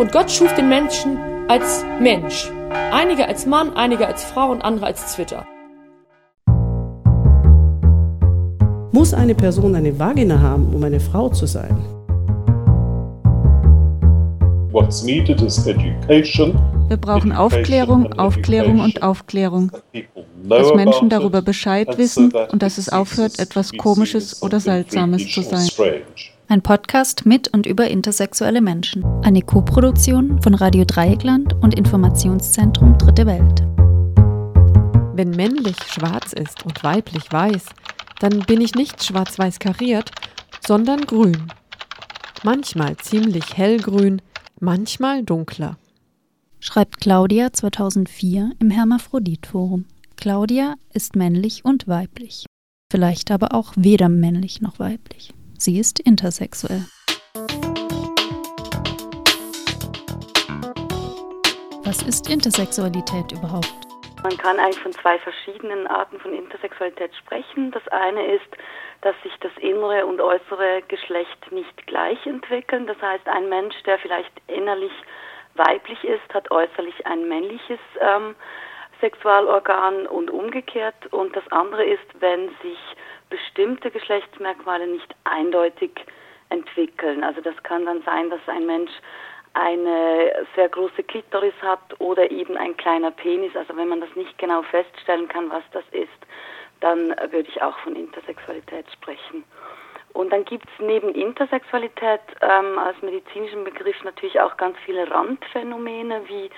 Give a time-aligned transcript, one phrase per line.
[0.00, 2.50] Und Gott schuf den Menschen als Mensch.
[2.90, 5.46] Einige als Mann, einige als Frau und andere als Zwitter.
[8.92, 11.76] Muss eine Person eine Vagina haben, um eine Frau zu sein?
[14.72, 16.58] What's needed is education.
[16.88, 19.70] Wir brauchen Aufklärung, Aufklärung und Aufklärung,
[20.44, 25.68] dass Menschen darüber Bescheid wissen und dass es aufhört, etwas Komisches oder Seltsames zu sein.
[26.50, 29.04] Ein Podcast mit und über intersexuelle Menschen.
[29.22, 33.60] Eine Koproduktion von Radio Dreieckland und Informationszentrum Dritte Welt.
[35.14, 37.66] Wenn männlich schwarz ist und weiblich weiß,
[38.18, 40.10] dann bin ich nicht schwarz-weiß kariert,
[40.66, 41.52] sondern grün.
[42.42, 44.20] Manchmal ziemlich hellgrün,
[44.58, 45.78] manchmal dunkler.
[46.58, 49.84] Schreibt Claudia 2004 im Hermaphrodit-Forum.
[50.16, 52.46] Claudia ist männlich und weiblich.
[52.90, 55.32] Vielleicht aber auch weder männlich noch weiblich.
[55.62, 56.86] Sie ist intersexuell.
[61.84, 63.76] Was ist Intersexualität überhaupt?
[64.22, 67.72] Man kann eigentlich von zwei verschiedenen Arten von Intersexualität sprechen.
[67.72, 68.48] Das eine ist,
[69.02, 72.86] dass sich das innere und äußere Geschlecht nicht gleich entwickeln.
[72.86, 74.92] Das heißt, ein Mensch, der vielleicht innerlich
[75.56, 78.34] weiblich ist, hat äußerlich ein männliches ähm,
[79.02, 81.12] Sexualorgan und umgekehrt.
[81.12, 82.78] Und das andere ist, wenn sich
[83.30, 85.92] bestimmte Geschlechtsmerkmale nicht eindeutig
[86.50, 87.24] entwickeln.
[87.24, 88.90] Also das kann dann sein, dass ein Mensch
[89.54, 93.56] eine sehr große Klitoris hat oder eben ein kleiner Penis.
[93.56, 96.08] Also wenn man das nicht genau feststellen kann, was das ist,
[96.80, 99.44] dann würde ich auch von Intersexualität sprechen.
[100.12, 106.22] Und dann gibt es neben Intersexualität ähm, als medizinischen Begriff natürlich auch ganz viele Randphänomene
[106.26, 106.50] wie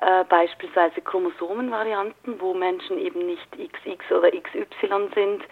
[0.00, 5.44] äh, beispielsweise Chromosomenvarianten, wo Menschen eben nicht XX oder XY sind,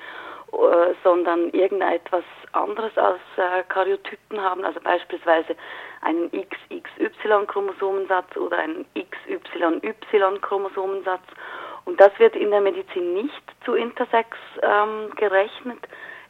[1.03, 5.57] sondern irgendetwas anderes als äh, Karyotypen haben, also beispielsweise
[6.03, 11.25] einen XXY-Chromosomensatz oder einen XYY-Chromosomensatz.
[11.85, 15.79] Und das wird in der Medizin nicht zu Intersex ähm, gerechnet,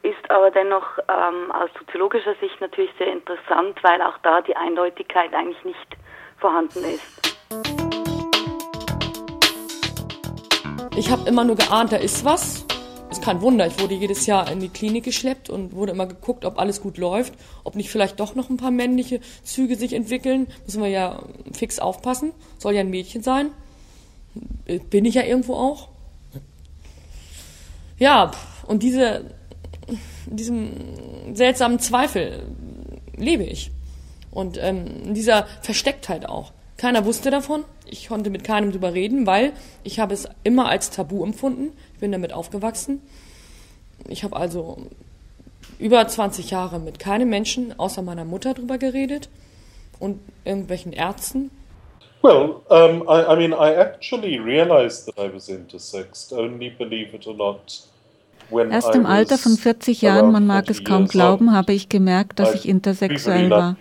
[0.02, 5.32] ist aber dennoch ähm, aus soziologischer Sicht natürlich sehr interessant, weil auch da die Eindeutigkeit
[5.34, 5.96] eigentlich nicht
[6.38, 7.36] vorhanden ist.
[10.96, 12.66] Ich habe immer nur geahnt, da ist was.
[13.20, 16.46] Ist kein Wunder, ich wurde jedes Jahr in die Klinik geschleppt und wurde immer geguckt,
[16.46, 20.46] ob alles gut läuft, ob nicht vielleicht doch noch ein paar männliche Züge sich entwickeln.
[20.64, 21.22] Müssen wir ja
[21.52, 22.32] fix aufpassen.
[22.56, 23.48] Soll ja ein Mädchen sein.
[24.88, 25.88] Bin ich ja irgendwo auch.
[27.98, 28.30] Ja,
[28.66, 29.34] und diese,
[30.24, 30.70] diesem
[31.34, 32.46] seltsamen Zweifel
[33.18, 33.70] lebe ich.
[34.30, 36.54] Und ähm, dieser Verstecktheit auch.
[36.78, 37.64] Keiner wusste davon.
[37.84, 39.52] Ich konnte mit keinem drüber reden, weil
[39.84, 41.72] ich habe es immer als Tabu empfunden.
[42.00, 43.02] Ich bin damit aufgewachsen.
[44.08, 44.78] Ich habe also
[45.78, 49.28] über 20 Jahre mit keinem Menschen außer meiner Mutter drüber geredet
[49.98, 51.50] und irgendwelchen Ärzten.
[52.22, 57.26] Well, um, I, I mean, I actually realized that I was intersexed, only believe it
[57.26, 57.82] or not.
[58.50, 62.54] Erst im Alter von 40 Jahren, man mag es kaum glauben, habe ich gemerkt, dass
[62.54, 63.76] ich intersexuell war.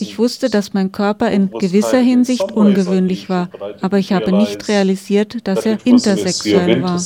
[0.00, 3.48] Ich wusste, dass mein Körper in gewisser Hinsicht ungewöhnlich war,
[3.80, 7.00] aber ich habe nicht realisiert, dass er intersexuell war.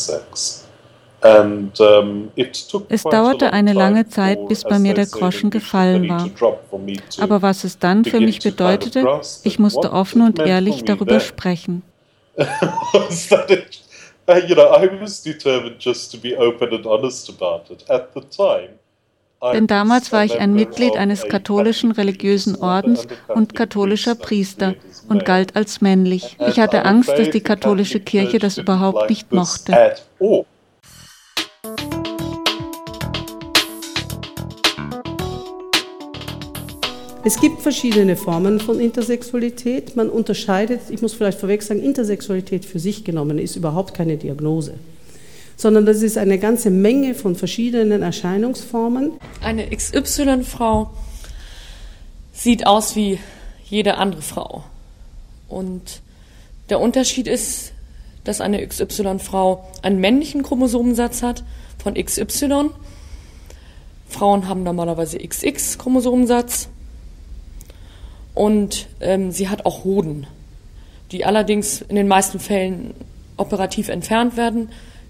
[2.89, 6.31] Es dauerte eine lange Zeit, bis bei mir der Groschen gefallen war.
[7.19, 11.83] Aber was es dann für mich bedeutete, ich musste offen und ehrlich darüber sprechen.
[14.47, 17.85] you know, I was determined just to be open and honest about it.
[17.91, 18.79] At the time,
[19.53, 24.75] denn damals war ich ein Mitglied eines katholischen religiösen Ordens und katholischer Priester
[25.09, 26.37] und galt als männlich.
[26.49, 29.95] Ich hatte Angst, dass die katholische Kirche das überhaupt nicht mochte.
[37.25, 39.97] Es gibt verschiedene Formen von Intersexualität.
[39.97, 44.75] Man unterscheidet, ich muss vielleicht vorweg sagen, Intersexualität für sich genommen ist überhaupt keine Diagnose
[45.59, 49.15] sondern das ist eine ganze Menge von verschiedenen Erscheinungsformen.
[49.43, 50.89] Eine XY-Frau
[52.33, 53.19] sieht aus wie
[53.65, 54.63] jede andere Frau.
[55.49, 56.01] Und
[56.71, 57.73] der Unterschied ist,
[58.23, 61.43] dass eine XY-Frau einen männlichen Chromosomensatz hat
[61.83, 62.71] von XY.
[64.09, 66.69] Frauen haben normalerweise XX-Chromosomensatz.
[68.33, 70.29] Und ähm, sie hat auch Hoden,
[71.11, 72.95] die allerdings in den meisten Fällen
[73.37, 74.69] operativ entfernt werden,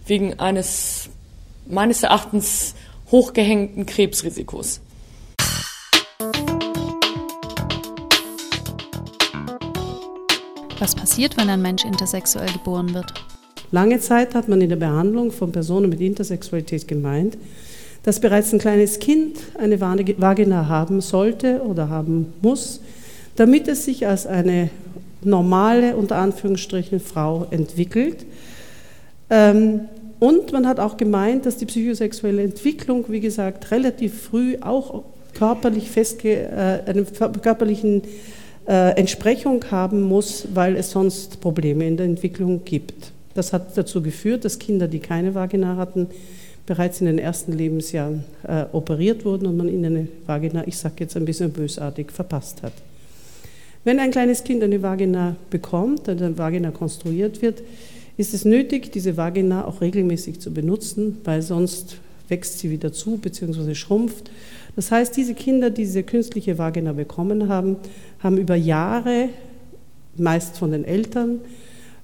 [0.09, 1.11] wegen eines
[1.67, 2.75] meines Erachtens
[3.11, 4.81] hochgehängten Krebsrisikos.
[10.79, 13.13] Was passiert, wenn ein Mensch intersexuell geboren wird?
[13.71, 17.37] Lange Zeit hat man in der Behandlung von Personen mit Intersexualität gemeint,
[18.05, 22.81] dass bereits ein kleines Kind eine Vagina haben sollte oder haben muss,
[23.37, 24.71] damit es sich als eine
[25.23, 28.25] normale, unter Anführungsstrichen, Frau entwickelt.
[29.31, 29.81] Ähm,
[30.19, 35.05] und man hat auch gemeint, dass die psychosexuelle Entwicklung, wie gesagt, relativ früh auch
[35.35, 38.03] körperlich festge äh, eine körperlichen
[38.67, 43.13] äh, Entsprechung haben muss, weil es sonst Probleme in der Entwicklung gibt.
[43.35, 46.09] Das hat dazu geführt, dass Kinder, die keine Vagina hatten,
[46.67, 50.97] bereits in den ersten Lebensjahren äh, operiert wurden und man ihnen eine Vagina, ich sage
[50.99, 52.73] jetzt ein bisschen bösartig, verpasst hat.
[53.85, 57.63] Wenn ein kleines Kind eine Vagina bekommt, eine Vagina konstruiert wird,
[58.19, 61.97] ist es nötig, diese Vagina auch regelmäßig zu benutzen, weil sonst
[62.29, 63.75] wächst sie wieder zu bzw.
[63.75, 64.31] schrumpft.
[64.77, 67.77] Das heißt, diese Kinder, die diese künstliche Vagina bekommen haben,
[68.19, 69.31] haben über Jahre,
[70.17, 71.41] meist von den Eltern,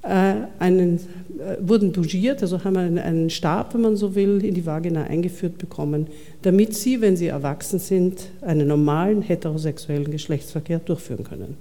[0.02, 4.54] äh, einen, äh, wurden bougiert, also haben einen, einen Stab, wenn man so will, in
[4.54, 6.06] die Vagina eingeführt bekommen,
[6.42, 11.56] damit sie, wenn sie erwachsen sind, einen normalen heterosexuellen Geschlechtsverkehr durchführen können.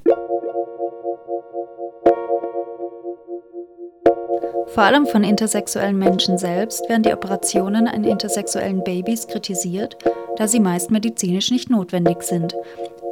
[4.73, 9.97] Vor allem von intersexuellen Menschen selbst werden die Operationen an intersexuellen Babys kritisiert,
[10.37, 12.55] da sie meist medizinisch nicht notwendig sind,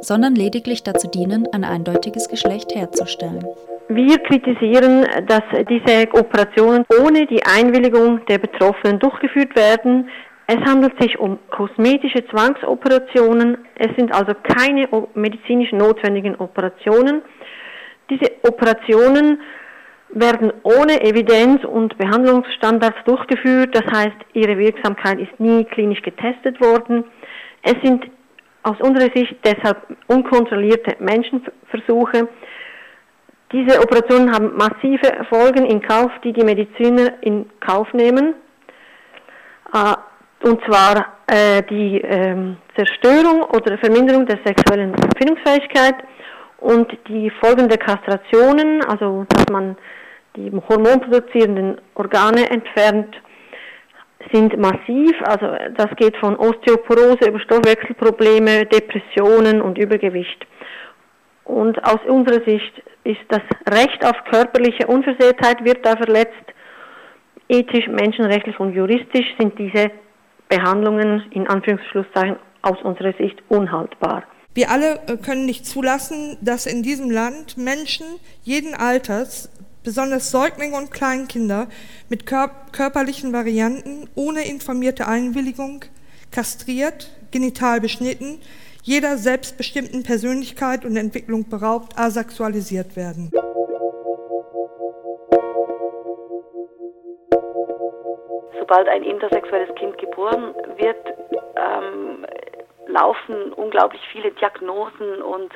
[0.00, 3.46] sondern lediglich dazu dienen, ein eindeutiges Geschlecht herzustellen.
[3.88, 10.08] Wir kritisieren, dass diese Operationen ohne die Einwilligung der Betroffenen durchgeführt werden.
[10.48, 13.58] Es handelt sich um kosmetische Zwangsoperationen.
[13.76, 17.22] Es sind also keine medizinisch notwendigen Operationen.
[18.10, 19.38] Diese Operationen
[20.12, 23.74] werden ohne Evidenz und Behandlungsstandards durchgeführt.
[23.74, 27.04] Das heißt, ihre Wirksamkeit ist nie klinisch getestet worden.
[27.62, 28.04] Es sind
[28.62, 32.28] aus unserer Sicht deshalb unkontrollierte Menschenversuche.
[33.52, 38.34] Diese Operationen haben massive Folgen in Kauf, die die Mediziner in Kauf nehmen.
[39.74, 39.94] Äh,
[40.46, 45.96] und zwar äh, die ähm, Zerstörung oder Verminderung der sexuellen Empfindungsfähigkeit
[46.58, 49.76] und die Folgen der Kastrationen, also dass man
[50.36, 53.14] die hormonproduzierenden Organe entfernt,
[54.32, 55.12] sind massiv.
[55.24, 55.46] Also
[55.76, 60.46] das geht von Osteoporose über Stoffwechselprobleme, Depressionen und Übergewicht.
[61.44, 66.32] Und aus unserer Sicht ist das Recht auf körperliche Unversehrtheit wird da verletzt.
[67.48, 69.90] Ethisch, menschenrechtlich und juristisch sind diese
[70.48, 74.22] Behandlungen in Anführungsschlusszeichen aus unserer Sicht unhaltbar.
[74.54, 78.06] Wir alle äh, können nicht zulassen, dass in diesem Land Menschen
[78.42, 79.50] jeden Alters
[79.84, 81.68] besonders Säuglinge und Kleinkinder
[82.08, 85.84] mit körperlichen Varianten ohne informierte Einwilligung,
[86.30, 88.40] kastriert, genital beschnitten,
[88.82, 93.30] jeder selbstbestimmten Persönlichkeit und Entwicklung beraubt, asexualisiert werden.
[98.58, 100.96] Sobald ein intersexuelles Kind geboren wird,
[101.56, 102.26] ähm,
[102.86, 105.52] laufen unglaublich viele Diagnosen und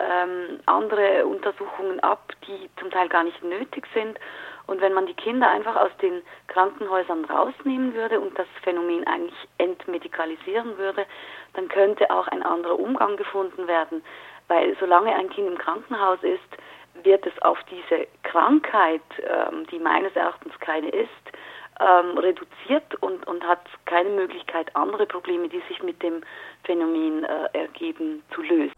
[0.00, 4.18] ähm, andere Untersuchungen ab, die zum Teil gar nicht nötig sind.
[4.66, 9.48] Und wenn man die Kinder einfach aus den Krankenhäusern rausnehmen würde und das Phänomen eigentlich
[9.58, 11.06] entmedikalisieren würde,
[11.54, 14.02] dann könnte auch ein anderer Umgang gefunden werden.
[14.48, 16.38] Weil solange ein Kind im Krankenhaus ist,
[17.04, 21.08] wird es auf diese Krankheit, ähm, die meines Erachtens keine ist,
[21.80, 26.22] ähm, reduziert und, und hat keine Möglichkeit, andere Probleme, die sich mit dem
[26.64, 28.72] Phänomen äh, ergeben, zu lösen.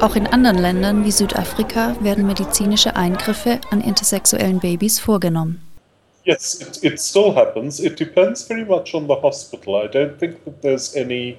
[0.00, 5.60] Auch in anderen Ländern wie Südafrika werden medizinische Eingriffe an intersexuellen Babys vorgenommen.
[6.24, 7.80] Yes, it, it still happens.
[7.80, 9.82] It depends very much on the hospital.
[9.82, 11.38] I don't think that there's any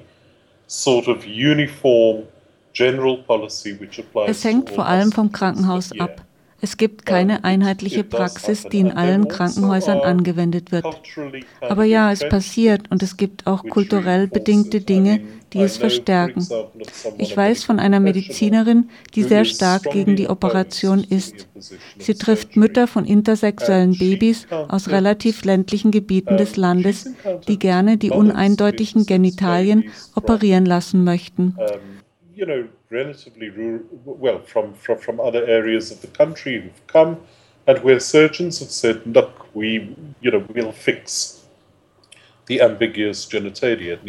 [0.67, 2.23] sort of uniform
[2.73, 4.29] general policy which applies.
[4.29, 6.21] Es hängt vor allem vom Krankenhaus ab.
[6.61, 10.85] Es gibt keine einheitliche Praxis, die in allen Krankenhäusern angewendet wird.
[11.61, 15.21] Aber ja, es passiert und es gibt auch kulturell bedingte Dinge,
[15.53, 16.47] die es verstärken.
[17.17, 21.47] Ich weiß von einer Medizinerin, die sehr stark gegen die Operation ist.
[21.97, 27.09] Sie trifft Mütter von intersexuellen Babys aus relativ ländlichen Gebieten des Landes,
[27.47, 29.85] die gerne die uneindeutigen Genitalien
[30.15, 31.55] operieren lassen möchten
[32.89, 37.17] relatively rural, well, from, from, from other areas of the country who've come
[37.67, 41.39] and where surgeons have said, look, we, you know, we'll fix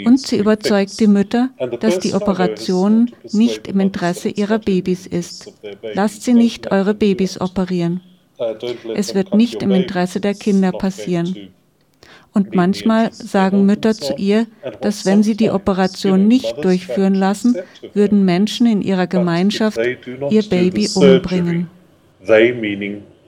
[0.04, 5.52] und sie überzeugt die Mütter, dass die Operation nicht im Interesse ihrer Babys ist.
[5.82, 8.00] Lasst sie nicht eure Babys operieren.
[8.94, 11.52] Es wird nicht im Interesse der Kinder passieren.
[12.32, 14.46] Und manchmal sagen Mütter zu ihr,
[14.80, 17.56] dass wenn sie die Operation nicht durchführen lassen,
[17.92, 21.68] würden Menschen in ihrer Gemeinschaft ihr Baby umbringen.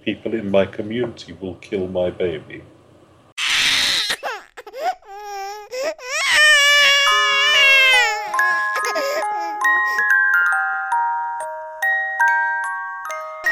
[0.04, 2.60] people in my community will kill my baby.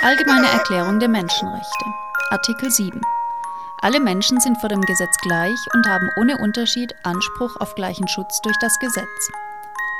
[0.02, 1.84] Allgemeine Erklärung der Menschenrechte.
[2.30, 3.00] Artikel 7.
[3.82, 8.42] Alle Menschen sind vor dem Gesetz gleich und haben ohne Unterschied Anspruch auf gleichen Schutz
[8.42, 9.30] durch das Gesetz.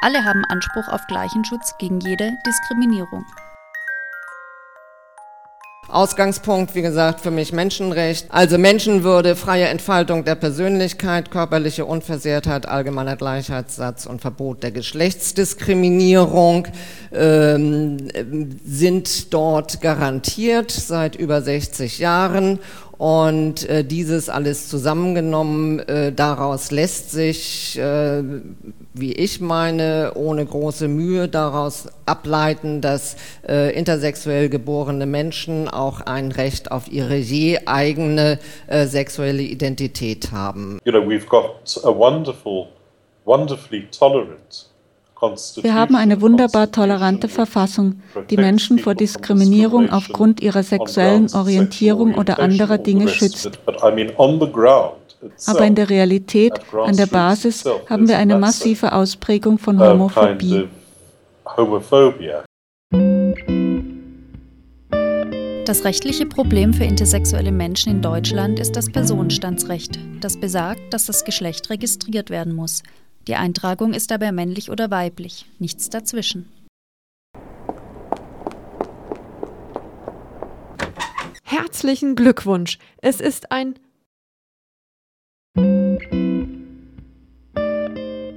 [0.03, 3.25] Alle haben Anspruch auf gleichen Schutz gegen jede Diskriminierung.
[5.89, 8.27] Ausgangspunkt, wie gesagt, für mich Menschenrecht.
[8.29, 16.69] Also Menschenwürde, freie Entfaltung der Persönlichkeit, körperliche Unversehrtheit, allgemeiner Gleichheitssatz und Verbot der Geschlechtsdiskriminierung
[17.13, 18.09] ähm,
[18.65, 22.61] sind dort garantiert seit über 60 Jahren
[23.01, 28.23] und äh, dieses alles zusammengenommen, äh, daraus lässt sich, äh,
[28.93, 33.17] wie ich meine, ohne große Mühe daraus ableiten, dass
[33.49, 40.79] äh, intersexuell geborene Menschen auch ein Recht auf ihre je eigene äh, sexuelle Identität haben.
[40.85, 42.67] You know, we've got a wonderful,
[43.25, 44.70] wonderfully tolerant
[45.21, 48.01] wir haben eine wunderbar tolerante Verfassung,
[48.31, 53.51] die Menschen vor Diskriminierung aufgrund ihrer sexuellen Orientierung oder anderer Dinge schützt.
[55.47, 60.69] Aber in der Realität, an der Basis, haben wir eine massive Ausprägung von Homophobie.
[65.67, 71.25] Das rechtliche Problem für intersexuelle Menschen in Deutschland ist das Personenstandsrecht, das besagt, dass das
[71.25, 72.83] Geschlecht registriert werden muss.
[73.31, 76.51] Die Eintragung ist dabei männlich oder weiblich, nichts dazwischen.
[81.45, 82.79] Herzlichen Glückwunsch!
[83.01, 83.77] Es ist ein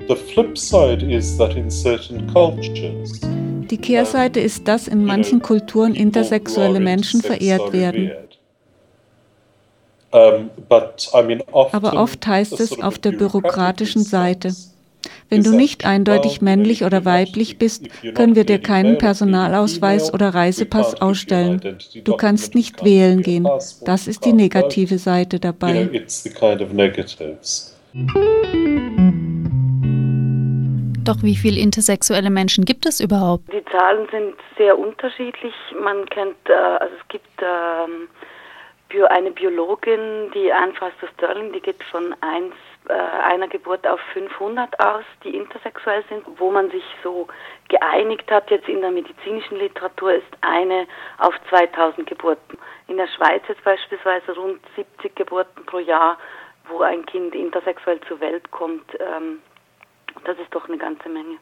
[0.08, 3.20] The flip side is that in certain cultures
[3.72, 8.12] die Kehrseite ist, dass in manchen Kulturen intersexuelle Menschen verehrt werden.
[10.12, 14.54] Aber oft heißt es auf der bürokratischen Seite,
[15.30, 21.02] wenn du nicht eindeutig männlich oder weiblich bist, können wir dir keinen Personalausweis oder Reisepass
[21.02, 21.62] ausstellen.
[22.04, 23.48] Du kannst nicht wählen gehen.
[23.86, 25.90] Das ist die negative Seite dabei.
[31.04, 33.52] Doch wie viele intersexuelle Menschen gibt es überhaupt?
[33.52, 35.54] Die Zahlen sind sehr unterschiedlich.
[35.84, 38.08] Man kennt, äh, also es gibt ähm,
[39.10, 44.80] eine Biologin, die Anne Foster Sterling, die geht von 1 äh, einer Geburt auf 500
[44.80, 46.24] aus, die intersexuell sind.
[46.38, 47.28] Wo man sich so
[47.70, 50.88] geeinigt hat, jetzt in der medizinischen Literatur, ist eine
[51.18, 52.58] auf 2000 Geburten.
[52.88, 56.18] In der Schweiz jetzt beispielsweise rund 70 Geburten pro Jahr,
[56.68, 58.86] wo ein Kind intersexuell zur Welt kommt.
[59.00, 59.40] Ähm,
[60.26, 61.38] das ist doch eine ganze Menge.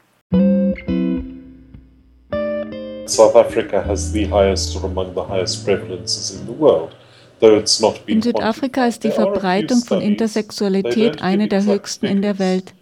[3.08, 6.96] South Africa has the highest or among the highest prevalences in the world.
[8.06, 12.74] In Südafrika ist die Verbreitung von Intersexualität eine der höchsten in der Welt.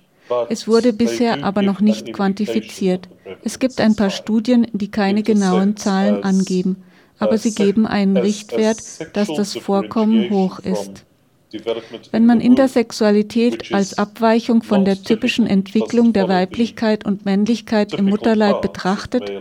[0.49, 3.07] Es wurde bisher aber noch nicht quantifiziert.
[3.43, 6.83] Es gibt ein paar Studien, die keine genauen Zahlen angeben,
[7.19, 8.79] aber sie geben einen Richtwert,
[9.13, 11.05] dass das Vorkommen hoch ist.
[12.11, 18.61] Wenn man Intersexualität als Abweichung von der typischen Entwicklung der Weiblichkeit und Männlichkeit im Mutterleib
[18.61, 19.31] betrachtet,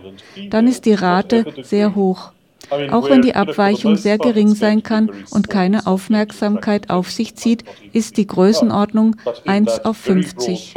[0.49, 2.33] dann ist die Rate sehr hoch.
[2.71, 8.17] Auch wenn die Abweichung sehr gering sein kann und keine Aufmerksamkeit auf sich zieht, ist
[8.17, 10.75] die Größenordnung 1 auf 50.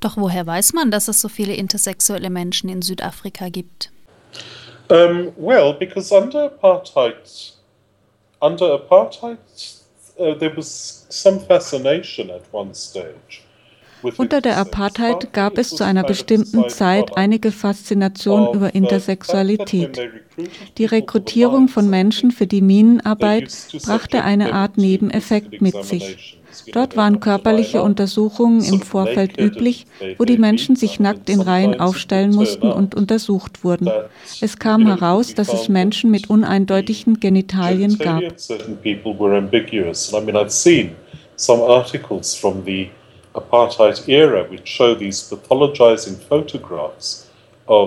[0.00, 3.90] Doch woher weiß man, dass es so viele intersexuelle Menschen in Südafrika gibt?
[4.90, 7.52] Um, well, because under apartheid,
[8.40, 9.36] under apartheid,
[10.18, 13.42] uh, there was some fascination at one stage
[14.16, 20.00] unter der Apartheid gab es zu einer bestimmten Zeit einige Faszination über Intersexualität.
[20.78, 23.52] Die Rekrutierung von Menschen für die Minenarbeit
[23.84, 26.38] brachte eine Art Nebeneffekt mit sich.
[26.72, 29.86] Dort waren körperliche Untersuchungen im Vorfeld üblich,
[30.16, 33.90] wo die Menschen sich nackt in Reihen aufstellen mussten und untersucht wurden.
[34.40, 38.22] Es kam heraus, dass es Menschen mit uneindeutigen Genitalien gab.
[41.40, 42.90] Some articles from the
[43.38, 47.28] apartheid era which show these pathologizing photographs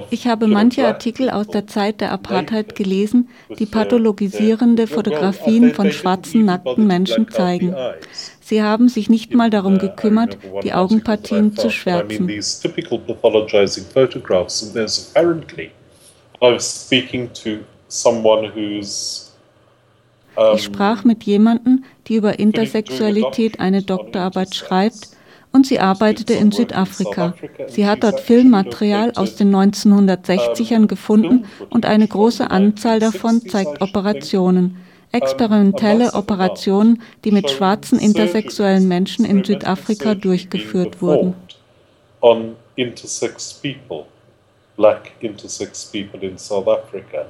[0.10, 6.46] ich habe manche Artikel aus der Zeit der Apartheid gelesen, die pathologisierende Fotografien von schwarzen,
[6.46, 7.76] nackten Menschen zeigen.
[8.42, 12.30] Sie haben sich nicht mal darum gekümmert, die Augenpartien zu schwärzen.
[20.54, 25.11] Ich sprach mit jemandem, die über Intersexualität eine Doktorarbeit schreibt
[25.52, 27.34] und sie arbeitete in Südafrika.
[27.68, 34.78] Sie hat dort Filmmaterial aus den 1960ern gefunden und eine große Anzahl davon zeigt Operationen,
[35.12, 41.36] experimentelle Operationen, die mit schwarzen intersexuellen Menschen in Südafrika durchgeführt wurden.
[44.78, 47.30] black intersex people in South Africa.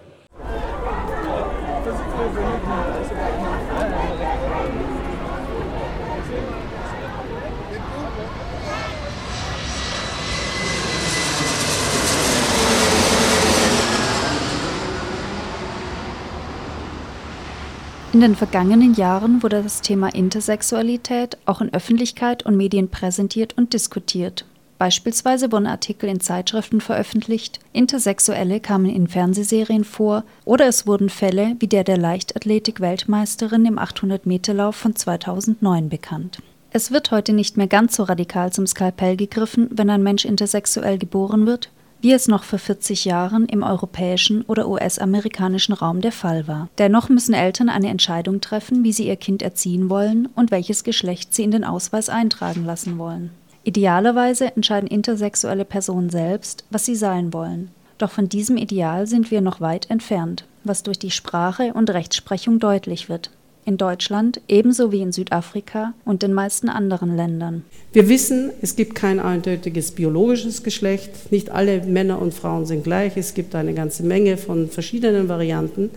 [18.13, 23.71] In den vergangenen Jahren wurde das Thema Intersexualität auch in Öffentlichkeit und Medien präsentiert und
[23.71, 24.43] diskutiert.
[24.77, 31.55] Beispielsweise wurden Artikel in Zeitschriften veröffentlicht, Intersexuelle kamen in Fernsehserien vor oder es wurden Fälle
[31.59, 36.39] wie der der Leichtathletik-Weltmeisterin im 800-Meter-Lauf von 2009 bekannt.
[36.71, 40.97] Es wird heute nicht mehr ganz so radikal zum Skalpell gegriffen, wenn ein Mensch intersexuell
[40.97, 41.69] geboren wird,
[42.01, 46.69] wie es noch vor 40 Jahren im europäischen oder US-amerikanischen Raum der Fall war.
[46.77, 51.33] Dennoch müssen Eltern eine Entscheidung treffen, wie sie ihr Kind erziehen wollen und welches Geschlecht
[51.33, 53.31] sie in den Ausweis eintragen lassen wollen.
[53.63, 57.69] Idealerweise entscheiden intersexuelle Personen selbst, was sie sein wollen.
[57.99, 62.59] Doch von diesem Ideal sind wir noch weit entfernt, was durch die Sprache und Rechtsprechung
[62.59, 63.29] deutlich wird
[63.65, 67.63] in Deutschland ebenso wie in Südafrika und den meisten anderen Ländern.
[67.93, 71.31] Wir wissen, es gibt kein eindeutiges biologisches Geschlecht.
[71.31, 73.17] Nicht alle Männer und Frauen sind gleich.
[73.17, 75.89] Es gibt eine ganze Menge von verschiedenen Varianten.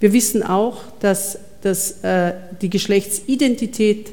[0.00, 4.10] Wir wissen auch, dass, dass äh, die Geschlechtsidentität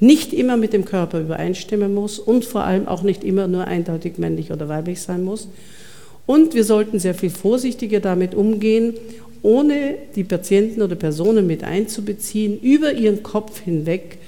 [0.00, 4.18] nicht immer mit dem Körper übereinstimmen muss und vor allem auch nicht immer nur eindeutig
[4.18, 5.48] männlich oder weiblich sein muss.
[6.26, 8.94] Und wir sollten sehr viel vorsichtiger damit umgehen
[9.42, 14.18] ohne die Patienten oder Personen mit einzubeziehen, über ihren Kopf hinweg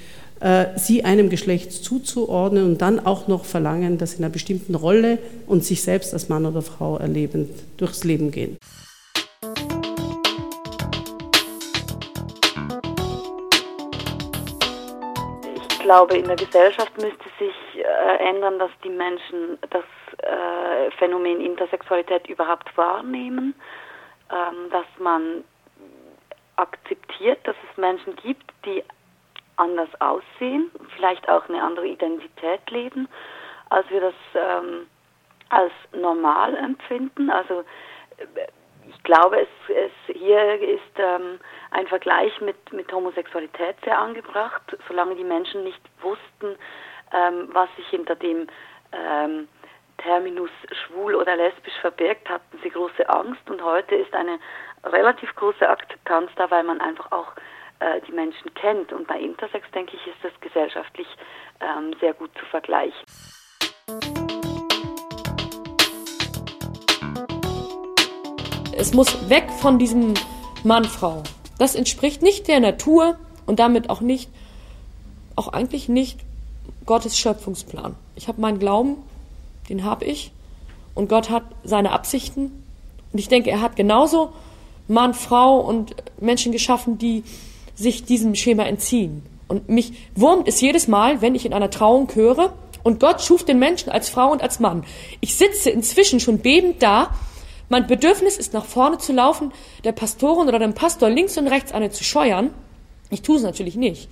[0.41, 4.75] äh, sie einem Geschlecht zuzuordnen und dann auch noch verlangen, dass sie in einer bestimmten
[4.75, 8.57] Rolle und sich selbst als Mann oder Frau erlebend durchs Leben gehen.
[15.71, 19.83] Ich glaube, in der Gesellschaft müsste sich äh, ändern, dass die Menschen das
[20.19, 23.55] äh, Phänomen Intersexualität überhaupt wahrnehmen
[24.31, 25.43] ähm, dass man
[26.55, 28.83] akzeptiert, dass es Menschen gibt, die
[29.55, 33.07] anders aussehen, vielleicht auch eine andere Identität leben,
[33.69, 34.87] als wir das ähm,
[35.49, 37.29] als normal empfinden.
[37.29, 37.63] Also
[38.87, 41.39] ich glaube, es, es hier ist ähm,
[41.71, 46.57] ein Vergleich mit, mit Homosexualität sehr angebracht, solange die Menschen nicht wussten,
[47.13, 48.47] ähm, was sich hinter dem
[48.91, 49.47] ähm,
[49.99, 54.39] Terminus schwul oder lesbisch verbirgt, hatten sie große Angst und heute ist eine
[54.83, 57.33] relativ große Akzeptanz da, weil man einfach auch
[57.79, 58.93] äh, die Menschen kennt.
[58.93, 61.07] Und bei Intersex, denke ich, ist das gesellschaftlich
[61.59, 63.03] ähm, sehr gut zu vergleichen.
[68.77, 70.13] Es muss weg von diesem
[70.63, 71.23] Mann-Frau.
[71.57, 74.29] Das entspricht nicht der Natur und damit auch nicht,
[75.35, 76.21] auch eigentlich nicht
[76.85, 77.95] Gottes Schöpfungsplan.
[78.15, 79.03] Ich habe meinen Glauben
[79.69, 80.31] den habe ich.
[80.95, 82.63] Und Gott hat seine Absichten.
[83.11, 84.33] Und ich denke, er hat genauso
[84.87, 87.23] Mann, Frau und Menschen geschaffen, die
[87.75, 89.23] sich diesem Schema entziehen.
[89.47, 92.53] Und mich wurmt es jedes Mal, wenn ich in einer Trauung höre,
[92.83, 94.83] und Gott schuf den Menschen als Frau und als Mann.
[95.19, 97.13] Ich sitze inzwischen schon bebend da.
[97.67, 99.51] Mein Bedürfnis ist, nach vorne zu laufen,
[99.83, 102.51] der Pastorin oder dem Pastor links und rechts eine zu scheuern.
[103.09, 104.07] Ich tue es natürlich nicht.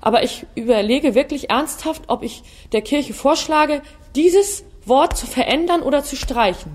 [0.00, 2.42] Aber ich überlege wirklich ernsthaft, ob ich
[2.72, 3.80] der Kirche vorschlage,
[4.16, 6.72] dieses Wort zu verändern oder zu streichen.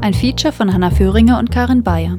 [0.00, 2.18] Ein Feature von Hanna Föhringer und Karin Bayer.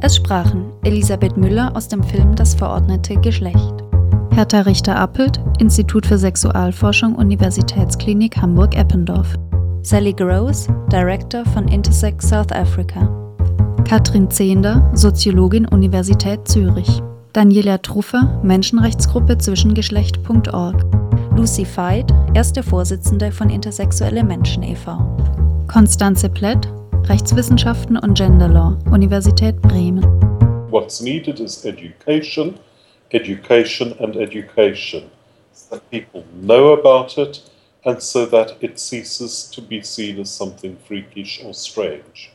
[0.00, 3.74] Es sprachen Elisabeth Müller aus dem Film Das verordnete Geschlecht,
[4.32, 9.34] Hertha Richter-Appelt, Institut für Sexualforschung, Universitätsklinik Hamburg-Eppendorf,
[9.82, 13.08] Sally Gross, Director von Intersex South Africa,
[13.88, 17.02] Katrin Zehnder, Soziologin Universität Zürich.
[17.36, 20.86] Daniela Truffer, Menschenrechtsgruppe Zwischengeschlecht.org.
[21.36, 24.96] Lucy Veit, erste Vorsitzende von Intersexuelle Menschen e.V.
[25.70, 26.66] Konstanze Plett,
[27.04, 30.02] Rechtswissenschaften und Gender Law, Universität Bremen.
[30.70, 32.54] What's needed is education,
[33.10, 35.02] education and education.
[35.52, 37.42] So that people know about it
[37.84, 42.30] and so that it ceases to be seen as something freakish or strange.